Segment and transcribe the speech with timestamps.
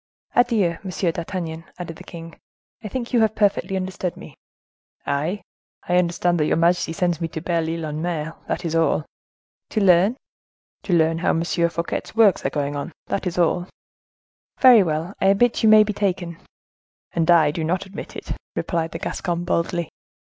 [0.33, 0.77] "Adieu!
[0.83, 2.33] Monsieur d'Artagnan," added the king;
[2.83, 4.33] "I think you have perfectly understood me."
[5.05, 5.43] "I?
[5.87, 9.05] I understand that your majesty sends me to Belle Ile en Mer, that is all."
[9.69, 10.17] "To learn?"
[10.85, 11.43] "To learn how M.
[11.43, 13.67] Fouquet's works are going on; that is all."
[14.59, 16.39] "Very well: I admit you may be taken."
[17.11, 19.89] "And I do not admit it," replied the Gascon, boldly.